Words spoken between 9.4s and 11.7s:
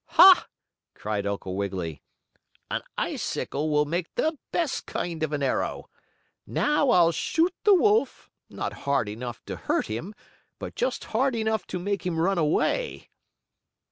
to hurt him, but just hard enough